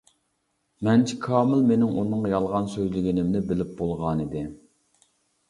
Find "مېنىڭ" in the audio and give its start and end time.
1.71-1.91